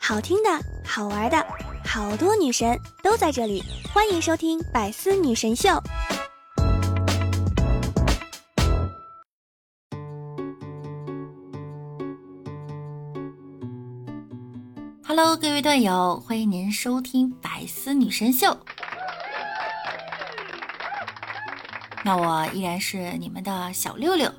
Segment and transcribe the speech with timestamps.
[0.00, 0.48] 好听的，
[0.84, 1.46] 好玩的，
[1.84, 5.68] 好多女神都在这里，欢迎收听《百思女神秀》。
[15.06, 18.46] Hello，各位段友，欢迎您收听《百思女神秀》。
[22.02, 24.32] 那我依然是你们的小六六。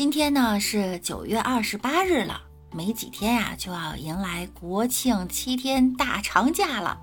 [0.00, 2.40] 今天呢是九月二十八日了，
[2.72, 6.98] 没几天呀就要迎来国庆七天大长假了。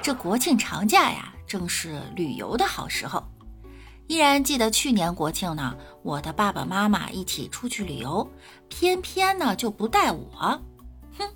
[0.00, 3.22] 这国庆长假呀，正是旅游的好时候。
[4.06, 8.26] 依然记得去年国庆呢，我的爸爸妈妈一起出去旅游，
[8.70, 10.58] 偏偏呢就不带我。
[11.18, 11.28] 哼，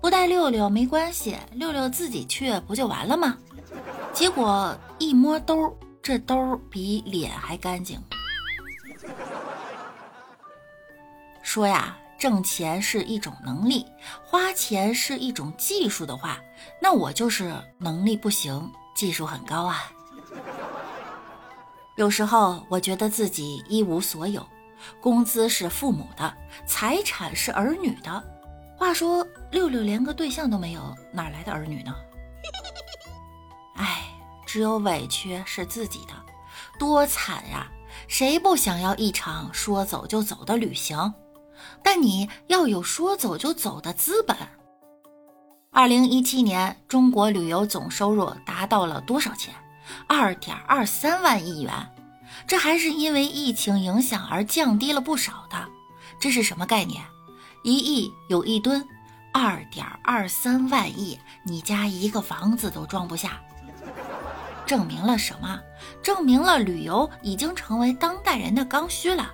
[0.00, 3.38] 不带六六没关系，六六自己去不就完了吗？
[4.12, 5.56] 结果一摸兜。
[6.02, 8.02] 这兜比脸还干净。
[11.42, 13.84] 说呀，挣钱是一种能力，
[14.24, 16.38] 花钱是一种技术的话，
[16.80, 19.90] 那我就是能力不行，技术很高啊。
[21.96, 24.46] 有时候我觉得自己一无所有，
[25.00, 26.34] 工资是父母的，
[26.66, 28.24] 财产是儿女的。
[28.78, 31.94] 话说六六连个对象都没有，哪来的儿女呢？
[33.76, 34.04] 哎
[34.46, 36.14] 只有委屈是自己的，
[36.78, 37.66] 多惨呀！
[38.08, 41.12] 谁不想要一场说走就走的旅行？
[41.82, 44.36] 但你要有说走就走的资本。
[45.70, 49.54] 二零一七年，中国旅游总收入达到了多少钱？
[50.06, 51.72] 二点二三万亿元。
[52.46, 55.56] 这还是因为疫情影响而降低了不少的。
[56.18, 57.02] 这是什么概念？
[57.62, 58.86] 一亿有一吨，
[59.32, 63.40] 二点二三万亿，你家一个房子都装不下。
[64.66, 65.60] 证明了什么？
[66.02, 69.30] 证明了旅游已经成为当代人的刚需了，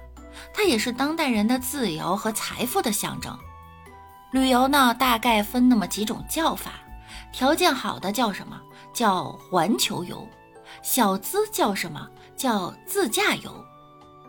[0.53, 3.37] 它也是当代人的自由和财富的象征。
[4.31, 6.73] 旅游呢，大概分那么几种叫法：
[7.33, 8.61] 条件好的叫什么？
[8.93, 10.19] 叫环球游；
[10.83, 12.09] 小资叫什么？
[12.37, 13.51] 叫自驾游；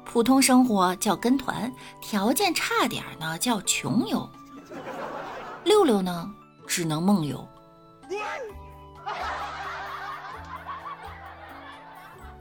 [0.05, 1.71] 普通生活叫跟团；
[2.01, 4.27] 条件差点儿呢叫穷游。
[5.63, 6.31] 六六呢，
[6.65, 7.45] 只能梦游。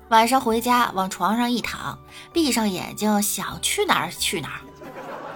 [0.09, 1.99] 晚上回家，往床上一躺，
[2.33, 4.61] 闭上眼睛，想去哪儿去哪儿。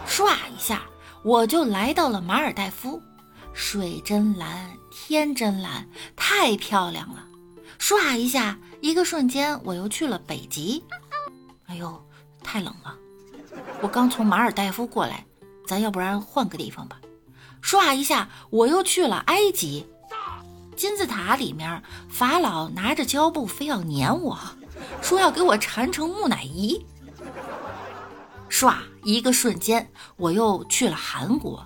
[0.08, 0.82] 唰一下，
[1.22, 3.00] 我就来到了马尔代夫，
[3.52, 7.22] 水真蓝，天真蓝，太漂亮了。
[7.78, 10.82] 唰一下，一个瞬间，我又去了北极。
[11.66, 12.02] 哎呦，
[12.42, 12.96] 太冷了！
[13.82, 15.26] 我刚从马尔代夫过来，
[15.66, 16.98] 咱要不然换个地方吧。
[17.62, 19.86] 唰一下，我又去了埃及，
[20.76, 24.38] 金字塔里面，法老拿着胶布，非要粘我。
[25.00, 26.84] 说要给我缠成木乃伊，
[28.48, 31.64] 唰，一个瞬间我又去了韩国。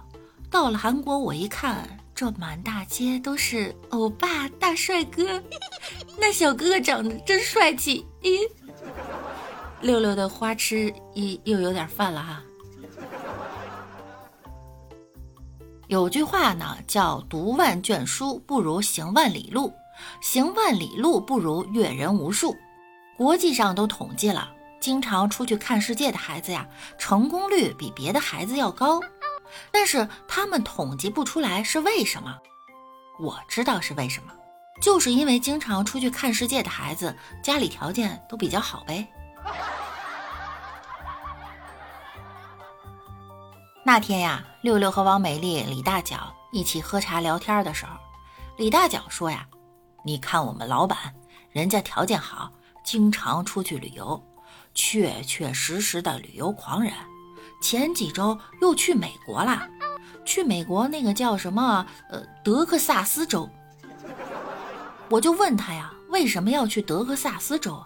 [0.51, 5.43] 到了韩国，我一看，这满大街都是欧巴大帅哥，
[6.19, 8.07] 那小哥哥长得真帅气。
[8.23, 8.41] 咦，
[9.83, 12.43] 六六的花痴又又有点犯了哈。
[15.89, 19.73] 有句话呢，叫“读万卷书不如行万里路，
[20.21, 22.57] 行万里路不如阅人无数”。
[23.17, 26.67] 国际上都统计了，经常出去看世界的孩子呀，
[26.99, 29.01] 成功率比别的孩子要高。
[29.71, 32.39] 但是他们统计不出来是为什么？
[33.19, 34.31] 我知道是为什么，
[34.83, 39.09] 就是因为经常出去看世界的孩子家里条件都比较好呗。
[43.83, 47.97] 那天呀，六六和王美丽、李大脚一起喝茶聊天的时候，
[48.59, 49.47] 李大脚说呀
[50.05, 51.15] ：“你看我们老板，
[51.51, 52.53] 人家条件好。”
[52.87, 54.23] 经常出去旅游，
[54.73, 56.93] 确确实实的旅游狂人。
[57.61, 59.69] 前几周又去美国啦，
[60.25, 61.85] 去美国那个叫什么？
[62.09, 63.51] 呃，德克萨斯州。
[65.09, 67.85] 我就问他呀，为什么要去德克萨斯州？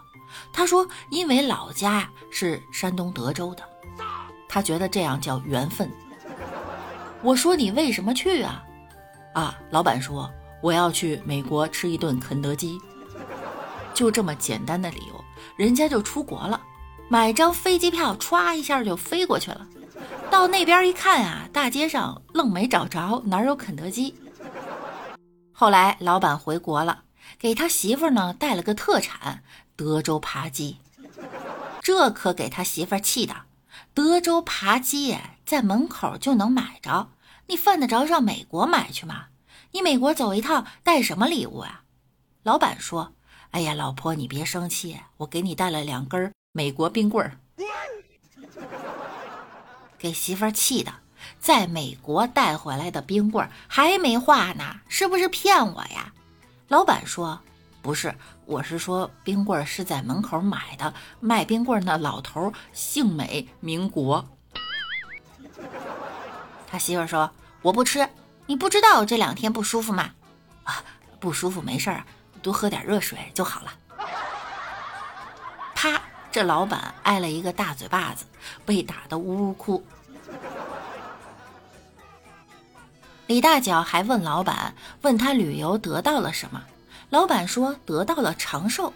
[0.53, 3.63] 他说，因为老家是山东德州的，
[4.47, 5.91] 他觉得这样叫缘分。
[7.23, 8.63] 我说你为什么去啊？
[9.33, 10.29] 啊，老板说
[10.61, 12.79] 我要去美国吃一顿肯德基。
[13.93, 15.23] 就这么简单的理由，
[15.55, 16.59] 人家就出国了，
[17.09, 19.67] 买张飞机票，歘一下就飞过去了。
[20.31, 24.15] 到那边一看啊，大街上愣没找着哪有肯德基。
[25.51, 27.03] 后来老板回国了，
[27.37, 29.43] 给他媳妇呢带了个特产——
[29.75, 30.77] 德州扒鸡。
[31.81, 33.35] 这可给他媳妇气的，
[33.93, 37.09] 德州扒鸡在门口就能买着，
[37.47, 39.25] 你犯得着上美国买去吗？
[39.73, 41.83] 你美国走一趟带什么礼物啊？
[42.43, 43.13] 老板说。
[43.51, 47.37] 哎呀，老婆，你别生气，我给你带了两根美国冰棍儿。
[49.97, 50.93] 给媳妇儿气的，
[51.39, 56.13] 在美国带回来的冰棍儿还没化呢，是不是骗我呀？
[56.69, 57.39] 老板说
[57.81, 58.15] 不是，
[58.45, 64.25] 我是说冰棍儿是在门口买的，卖冰棍的老头姓美名国。
[66.67, 67.29] 他媳妇儿说
[67.61, 68.07] 我不吃，
[68.45, 70.11] 你不知道这两天不舒服吗？
[70.63, 70.81] 啊，
[71.19, 72.05] 不舒服没事儿，
[72.41, 73.73] 多喝点热水就好了。
[75.75, 76.01] 啪！
[76.31, 78.23] 这老板挨了一个大嘴巴子，
[78.65, 79.85] 被打得呜呜哭。
[83.27, 86.63] 李大脚还问老板，问他旅游得到了什么？
[87.09, 88.93] 老板说得到了长寿。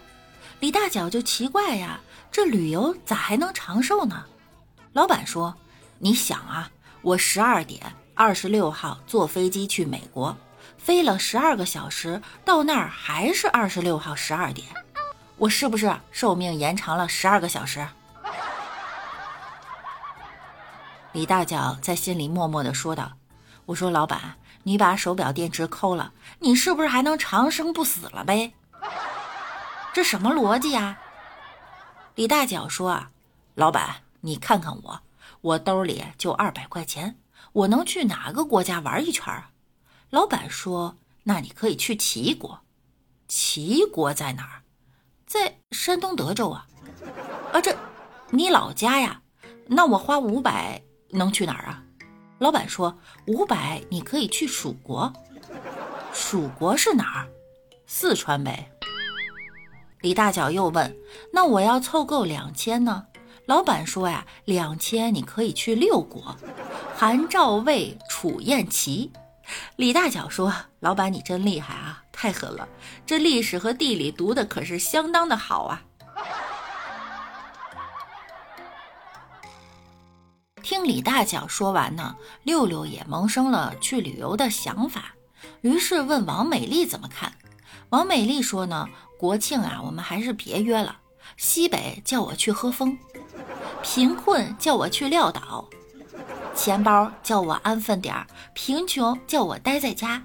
[0.60, 2.00] 李大脚就奇怪呀，
[2.32, 4.24] 这旅游咋还能长寿呢？
[4.94, 5.54] 老板说
[6.00, 6.70] ：“你想啊，
[7.02, 10.34] 我十二点二十六号坐飞机去美国，
[10.86, 14.68] 飞了十二个小时，到那儿还是二十六号十二点。”
[15.36, 17.84] 我是不是寿命延长了十二个小时？
[21.10, 23.14] 李大脚在心里默默的说道
[23.66, 28.52] ：“我说老板，你把手表电池抠了，你是不是还能长生不死了呗？
[29.92, 30.98] 这什么逻辑呀？”
[32.14, 33.10] 李大脚说：“啊，
[33.56, 35.00] 老板，你看看我，
[35.40, 37.18] 我兜里就二百块钱，
[37.52, 39.50] 我能去哪个国家玩一圈啊？”
[40.10, 42.60] 老板说：“那你可以去齐国，
[43.26, 44.62] 齐国在哪儿？”
[45.26, 46.66] 在山东德州啊，
[47.52, 47.76] 啊这，
[48.30, 49.20] 你老家呀？
[49.66, 50.80] 那我花五百
[51.10, 51.82] 能去哪儿啊？
[52.38, 55.12] 老板说五百你可以去蜀国，
[56.12, 57.28] 蜀国是哪儿？
[57.88, 58.70] 四川呗。
[60.02, 60.96] 李大脚又问，
[61.32, 63.06] 那我要凑够两千呢？
[63.46, 66.36] 老板说呀，两千你可以去六国，
[66.94, 69.10] 韩赵魏楚燕齐。
[69.76, 72.02] 李大脚说，老板你真厉害啊！
[72.12, 72.68] 太狠了，
[73.04, 75.82] 这历史和地理读的可是相当的好啊！
[80.62, 85.14] 听李大脚说完呢，六六也萌生了去旅游的想法，
[85.60, 87.32] 于是问王美丽怎么看。
[87.90, 88.88] 王美丽说呢，
[89.18, 90.98] 国庆啊，我们还是别约了。
[91.36, 92.98] 西北叫我去喝风，
[93.82, 95.68] 贫困叫我去撂倒，
[96.56, 100.24] 钱包叫我安分点儿，贫穷叫我待在家。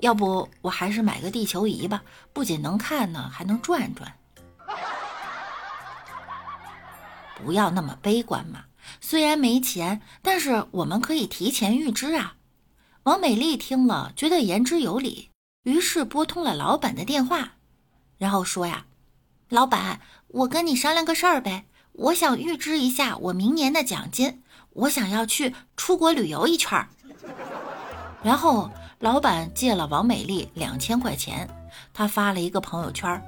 [0.00, 2.02] 要不我还是买个地球仪吧，
[2.32, 4.12] 不仅能看呢，还能转转。
[7.36, 8.64] 不要那么悲观嘛，
[9.00, 12.34] 虽然没钱，但是我们可以提前预支啊。
[13.04, 15.30] 王美丽听了，觉得言之有理，
[15.62, 17.52] 于是拨通了老板的电话，
[18.18, 18.86] 然后说呀
[19.48, 25.54] ：“老板，我跟你商量个事儿呗，我想预支一下我明年的奖金，我想要去
[25.88, 26.86] 出国旅游一圈儿。”
[28.22, 28.70] 然后。
[29.00, 31.48] 老板借了王美丽两千块钱，
[31.94, 33.22] 他发了一个朋友圈：“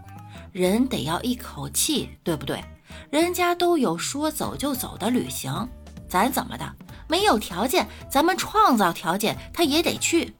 [0.51, 2.61] 人得要一口气，对不对？
[3.09, 5.69] 人家都有说走就走的旅行，
[6.09, 6.75] 咱怎么的？
[7.07, 10.35] 没有条件，咱们创造条件，他也得去。”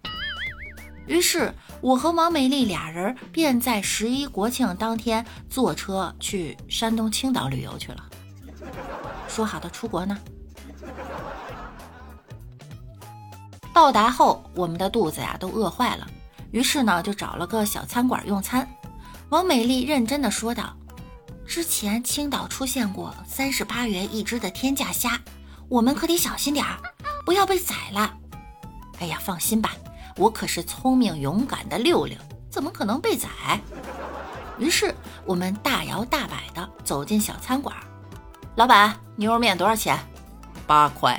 [1.07, 8.05] 于是，我和王美丽俩人便在十一国庆当天坐车去山东青岛旅游去了。
[9.29, 10.19] 说好的出国呢？
[13.73, 16.07] 到达后，我们的肚子呀都饿坏了，
[16.51, 18.69] 于是呢就找了个小餐馆用餐。
[19.29, 20.77] 王美丽认真的说道
[21.47, 25.19] ：“之前青岛出现过三十八元一只的天价虾，
[25.69, 26.77] 我们可得小心点儿，
[27.25, 28.13] 不要被宰了。”
[28.99, 29.71] 哎呀，放心吧，
[30.17, 32.17] 我可是聪明勇敢的六六，
[32.51, 33.29] 怎么可能被宰？
[34.59, 37.75] 于是我们大摇大摆的走进小餐馆。
[38.57, 39.97] 老板，牛肉面多少钱？
[40.67, 41.19] 八块。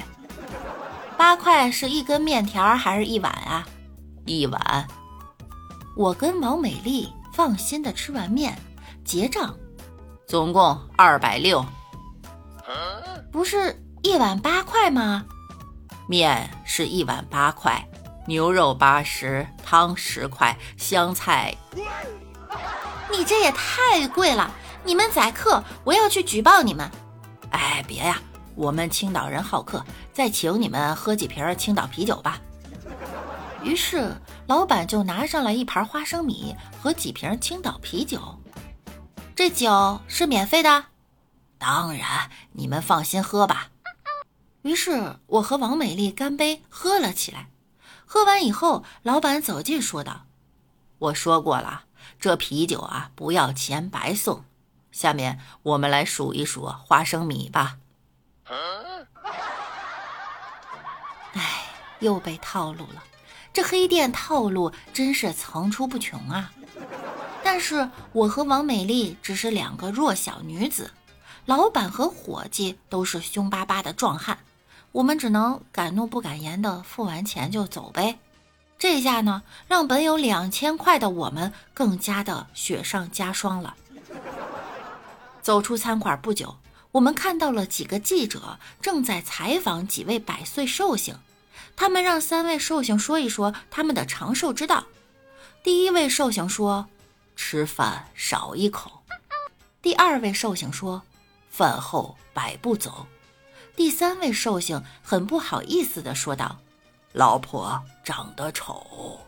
[1.21, 3.63] 八块是一根面条还是一碗啊？
[4.25, 4.87] 一碗。
[5.95, 8.57] 我跟王美丽放心的吃完面，
[9.05, 9.55] 结账，
[10.27, 11.63] 总共二百六。
[13.31, 15.23] 不是一碗八块吗？
[16.07, 17.87] 面是一碗八块，
[18.25, 21.55] 牛肉八十，汤十块，香菜。
[23.11, 24.49] 你这也太贵了！
[24.83, 26.89] 你们宰客，我要去举报你们。
[27.51, 28.19] 哎，别呀。
[28.53, 32.39] 我们青岛人好客，再请你们喝几瓶青岛啤酒吧。
[33.63, 34.15] 于是
[34.47, 38.39] 老板就拿上了一盘花生米和几瓶青岛啤酒。
[39.35, 40.85] 这酒是免费的，
[41.57, 43.69] 当然，你们放心喝吧。
[44.63, 47.49] 于是我和王美丽干杯，喝了起来。
[48.05, 50.25] 喝完以后，老板走近说道
[50.99, 51.85] ：“我说过了，
[52.19, 54.43] 这啤酒啊不要钱，白送。
[54.91, 57.77] 下面我们来数一数花生米吧。”，
[62.01, 63.01] 又被套路了。
[63.53, 66.51] 这黑店套路真是层出不穷啊！
[67.43, 70.91] 但是我和王美丽只是两个弱小女子，
[71.45, 74.37] 老板和伙计都是凶巴巴的壮汉。
[74.91, 78.19] 我们只能敢怒不敢言的付完钱就走呗。
[78.77, 83.75] 这下呢，让本有两千块的我们更加的雪上加霜了。
[85.41, 86.55] 走出餐馆不久，
[86.91, 91.15] 我们看到了几个记者正在采访几位百岁寿星，
[91.75, 94.85] 他们让三位寿星说一说他们的长寿之道。
[95.63, 96.87] 第一位寿星说
[97.35, 99.03] ：“吃饭少一口。”
[99.81, 101.01] 第二位寿星说
[101.49, 103.07] ：“饭后百步走。”
[103.75, 106.57] 第三位寿星很不好意思的说道
[107.13, 109.19] ：“老婆长得丑。”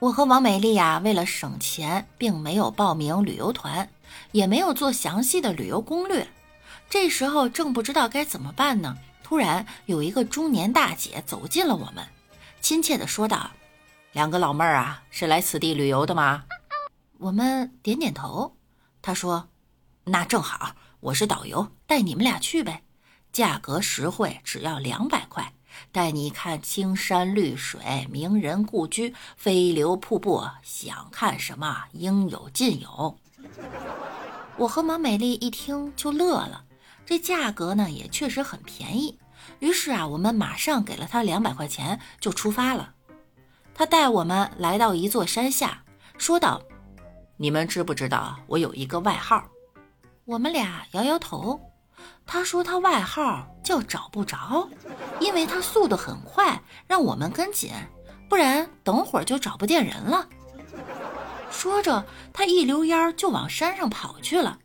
[0.00, 3.90] 我和王美丽呀，为了省钱，并没有报名旅游团，
[4.30, 6.28] 也没有做详细的旅游攻略。
[6.90, 12.06] 这时候正不知道该怎么办呢，突然有一个中年大姐走进了我们，
[12.60, 13.50] 亲切的说道
[14.12, 16.44] ：“两个老妹儿啊，是来此地旅游的吗？”
[17.18, 18.56] 我们点点头。
[19.02, 19.48] 她说
[20.04, 22.82] ：“那正好，我是导游，带你们俩去呗，
[23.32, 25.52] 价格实惠，只要两百块。”
[25.92, 33.16] 带你看青山绿水、名人故居、飞流瀑布，想看什么应有尽有。
[34.56, 36.64] 我和马美丽一听就乐了，
[37.08, 39.18] 这价格呢也确实很便宜。
[39.60, 42.92] 于是啊，我们马上给了他两百块钱就出发了。
[43.74, 45.82] 他带我们来到一座山下，
[46.18, 46.60] 说道
[47.38, 49.42] ：“你们知不知道我有一个外号？”
[50.26, 51.58] 我们俩摇摇头。
[52.26, 54.68] 他说他外号叫找不着，
[55.18, 57.72] 因为他速度很快，让我们跟紧，
[58.28, 60.28] 不然等会儿就找不见人了。
[61.50, 64.58] 说着，他一溜烟就往山上跑去了。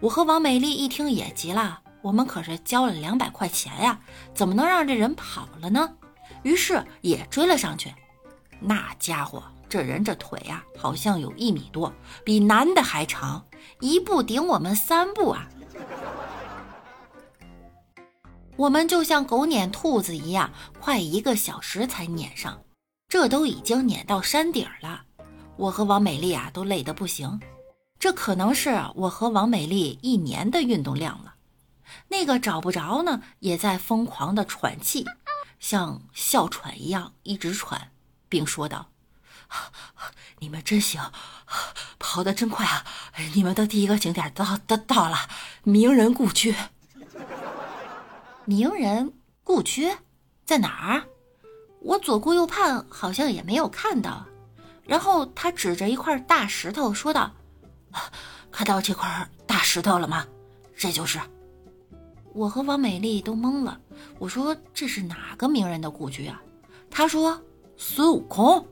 [0.00, 3.98] 我和王美丽一听也急了，我们可是交了两百块钱呀，
[4.32, 5.92] 怎么能让这人跑了呢？
[6.44, 7.92] 于是也追了上去。
[8.60, 11.92] 那家伙，这人这腿呀，好像有一米多，
[12.24, 13.44] 比男的还长，
[13.80, 15.48] 一步顶我们三步啊！
[18.54, 20.48] 我们就像狗撵兔子一样，
[20.78, 22.62] 快一个小时才撵上，
[23.08, 25.02] 这都已经撵到山顶了。
[25.56, 27.40] 我和王美丽啊都累得不行，
[27.98, 31.32] 这可能是我和王美丽一年的运动量了。
[32.08, 35.04] 那个找不着呢，也在疯狂的喘气，
[35.58, 37.90] 像哮喘一样一直喘，
[38.28, 38.90] 并说道
[40.40, 41.00] ：“你们真行，
[41.98, 42.84] 跑得真快啊！
[43.34, 45.28] 你们的第一个景点到到到了，
[45.62, 46.54] 名人故居。”
[48.44, 49.12] 名人
[49.42, 49.92] 故居
[50.44, 51.04] 在哪儿？
[51.80, 54.26] 我左顾右盼，好像也没有看到。
[54.84, 57.32] 然后他指着一块大石头说道
[58.52, 60.26] ：“看到这块大石头了吗？
[60.76, 61.20] 这就是。”
[62.36, 63.80] 我和王美丽都懵了。
[64.18, 66.42] 我说：“这是哪个名人的故居啊？”
[66.90, 67.40] 他说
[67.78, 68.66] ：“孙悟空。”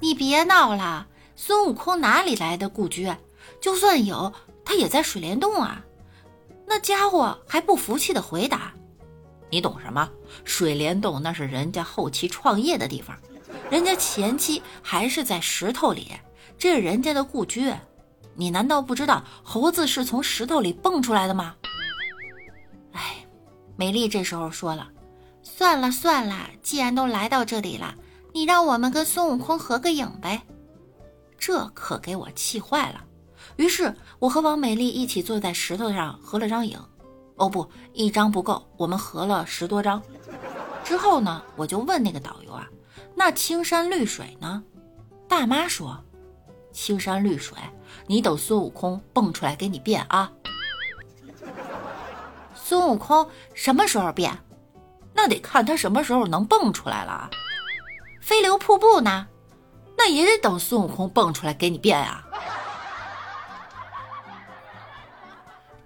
[0.00, 3.14] 你别闹了，孙悟空哪里来的故居？
[3.60, 4.32] 就算有。
[4.64, 5.84] 他也在水帘洞啊！
[6.66, 8.72] 那家伙还不服气的回答
[9.50, 10.08] ：“你懂什么？
[10.44, 13.18] 水帘洞那是人家后期创业的地方，
[13.70, 16.12] 人家前期还是在石头里，
[16.56, 17.74] 这是人家的故居。
[18.34, 21.54] 你难道不知道猴子是从石头里蹦出来的吗？”
[22.92, 23.26] 哎，
[23.76, 24.88] 美丽这时候说了
[25.42, 27.94] ：“算了算了，既然都来到这里了，
[28.32, 30.42] 你让我们跟孙悟空合个影呗。”
[31.38, 33.04] 这可给我气坏了。
[33.56, 36.78] 于是我和王美丽一起坐在石头上合了张影，
[37.36, 40.00] 哦不，一张不够，我们合了十多张。
[40.84, 42.68] 之后呢，我就问那个导游啊，
[43.14, 44.62] 那青山绿水呢？
[45.28, 45.98] 大妈说，
[46.72, 47.58] 青山绿水，
[48.06, 50.30] 你等孙悟空蹦出来给你变啊。
[52.54, 54.38] 孙悟空什么时候变？
[55.14, 57.28] 那得看他什么时候能蹦出来了。
[58.20, 59.26] 飞流瀑布呢？
[59.96, 62.26] 那也得等孙悟空蹦出来给你变啊。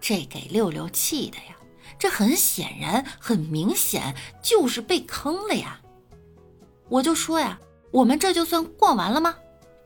[0.01, 1.57] 这给六六气的呀！
[1.99, 5.81] 这很显然、很明显就是被坑了呀！
[6.89, 7.59] 我就说呀，
[7.91, 9.35] 我们这就算逛完了吗？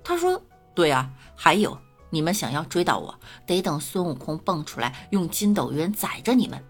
[0.04, 0.42] 他说
[0.74, 1.78] ：“对呀，还有，
[2.10, 3.14] 你们想要追到我，
[3.46, 6.62] 得等孙悟空蹦出来，用筋斗云载着你们。”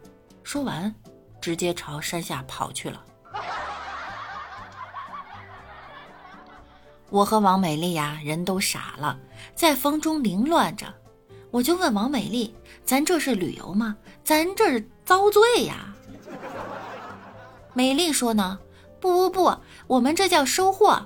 [0.45, 0.95] 说完，
[1.41, 3.05] 直接朝山下跑去了。
[7.09, 9.19] 我和王美丽呀，人都傻了，
[9.55, 10.87] 在风中凌乱着。
[11.51, 12.55] 我就问王美丽
[12.87, 13.97] ：“咱这是旅游吗？
[14.23, 15.93] 咱这是遭罪呀！”
[17.75, 18.59] 美丽说：“呢，
[19.01, 19.57] 不不不，
[19.89, 21.05] 我们这叫收获。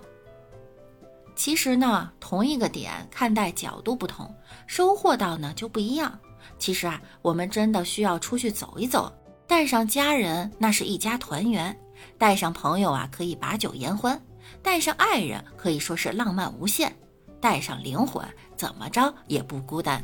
[1.35, 4.33] 其实呢，同一个点看待角度不同，
[4.67, 6.19] 收获到呢就不一样。
[6.59, 9.13] 其实啊，我们真的需要出去走一走，
[9.47, 11.75] 带上家人，那是一家团圆；
[12.17, 14.17] 带上朋友啊，可以把酒言欢；
[14.63, 16.95] 带上爱人，可以说是浪漫无限。”
[17.41, 18.27] 带上灵魂，
[18.57, 20.03] 怎么着也不孤单。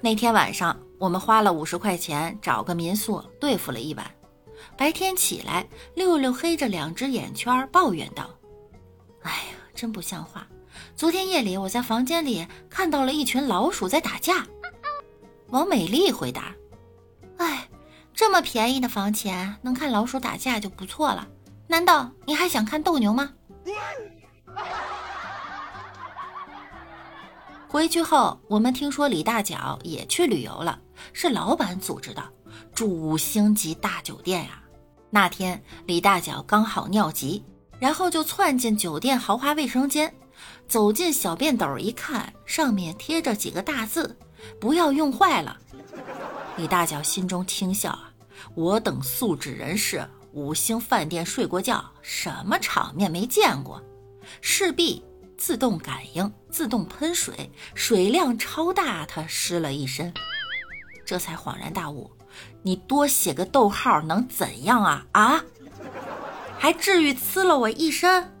[0.00, 4.08] 那天晚上，我们花了五十块钱找个民宿对付了一晚。
[4.76, 8.30] 白天起来，六六黑着两只眼圈，抱怨道
[9.26, 10.46] ：“哎呀，真不像话！
[10.94, 14.46] 昨天夜里我在房间里看到了一群老鼠在打架。”
[15.50, 16.54] 王美丽回答
[17.38, 17.68] ：“哎，
[18.14, 21.26] 这么便宜的房钱，能看老鼠打架就不错了。
[21.66, 23.32] 难道你还想看斗牛吗？”
[27.68, 30.78] 回去后，我们听说李大脚也去旅游了，
[31.12, 32.22] 是老板组织的，
[32.72, 34.62] 住五星级大酒店呀。
[35.10, 37.44] 那天李大脚刚好尿急，
[37.78, 40.14] 然后就窜进酒店豪华卫生间，
[40.68, 44.16] 走进小便斗一看，上面贴着几个大字
[44.60, 45.58] ：“不要用坏了。”
[46.56, 48.10] 李大脚心中轻笑啊，
[48.54, 53.82] 我等素质人士，五星饭店睡过觉，什么场面没见过？
[54.40, 55.04] 势必
[55.36, 60.12] 自动感应、自动喷水，水量超大，他湿了一身，
[61.04, 62.10] 这才恍然大悟。
[62.62, 65.44] 你多写个逗号能怎样啊啊？
[66.58, 68.32] 还至于呲了我一身？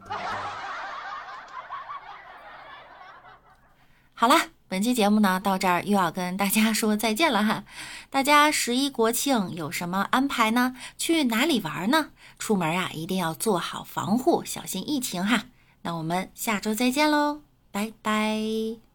[4.14, 4.34] 好了，
[4.68, 7.64] 本期节目呢到这儿又要跟大家说再见了哈。
[8.08, 10.74] 大家十一国庆有什么安排呢？
[10.96, 12.10] 去哪里玩呢？
[12.38, 15.44] 出门啊一定要做好防护，小心疫情哈。
[15.82, 18.85] 那我们下周再见喽，拜拜。